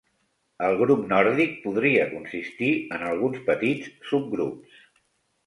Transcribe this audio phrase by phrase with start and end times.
[0.67, 4.83] El grup nòrdic podria consistir en alguns petits subgrups.